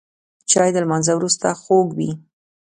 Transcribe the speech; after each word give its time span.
چای 0.49 0.69
د 0.73 0.77
لمانځه 0.83 1.13
وروسته 1.15 1.47
خوږ 1.61 1.87
وي 1.97 2.11